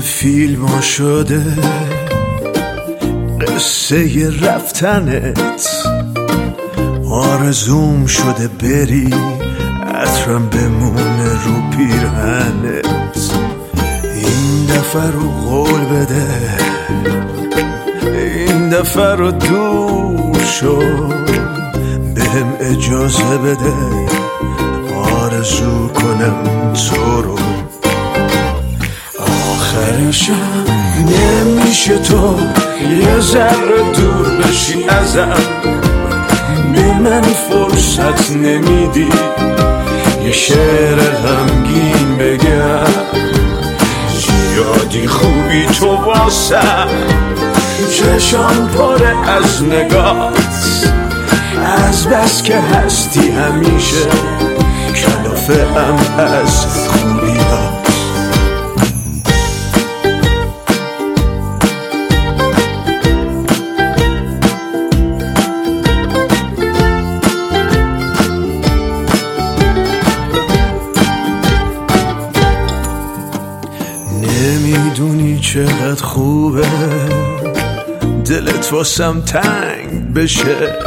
[0.00, 1.42] فیلم شده.
[3.40, 5.68] قصه رفتنت.
[7.10, 9.14] آرزوم شده بری
[9.94, 12.86] عطرم بمونه رو پیرهنت.
[14.14, 16.26] این دفعه رو قول بده.
[18.14, 21.28] این دفعه رو دور شد
[22.14, 23.74] بهم اجازه بده.
[24.94, 27.38] آرزو کنم تو رو.
[30.08, 30.64] آخرشم
[30.98, 32.36] نمیشه تو
[33.00, 35.36] یه ذره دور بشی ازم.
[36.72, 39.08] به من فرصت نمیدی.
[40.24, 42.92] یه شعر غمگین بگم.
[44.56, 46.88] یادی خوبی تو واسم
[47.90, 50.38] چشم پره از نگات.
[51.88, 54.08] از بس که هستی همیشه.
[54.94, 57.67] کلافه هم از خوبی ها.
[74.78, 76.66] نمی‌دونی چقدر خوبه.
[78.24, 80.78] دلت واسم تنگ بشه.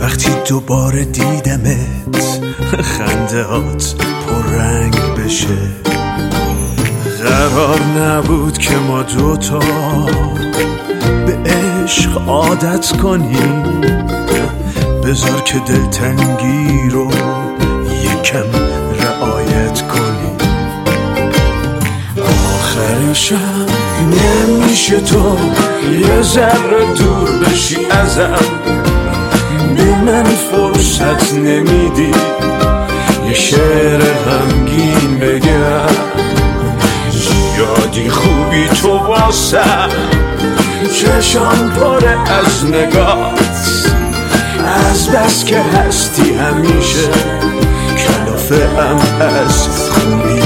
[0.00, 2.40] وقتی دوباره دیدمت
[2.82, 3.94] خنده هات
[4.56, 5.58] رنگ بشه.
[7.24, 9.58] قرار نبود که ما دوتا
[11.26, 13.62] به عشق عادت کنیم.
[15.04, 17.10] بذار که دلتنگی رو
[18.02, 18.46] یکم
[19.00, 20.09] رعایت کنیم.
[23.10, 23.66] آخرشم
[24.06, 25.36] نمیشه تو
[25.92, 28.38] یه ذره دور بشی ازم.
[29.76, 32.12] به من فرصت نمیدی.
[33.28, 35.94] یه شعر غمگین بگم.
[37.58, 39.88] یادی خوبی تو واسم
[41.00, 43.40] چشم پره از نگات.
[44.90, 47.08] از بس که هستی همیشه.
[47.96, 50.39] کلافه هم از خوبی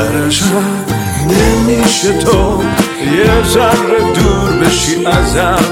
[0.00, 0.84] آخرشم
[1.26, 2.62] نمیشه تو
[3.16, 5.64] یه ذره دور بشی ازم.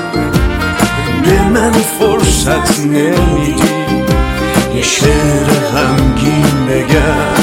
[1.24, 3.62] به من فرصت نمیدی
[4.74, 7.38] یه شعر غمگین بگم.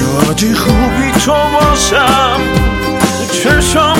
[0.00, 2.40] یادی خوبی تو واسم
[3.32, 3.93] چشم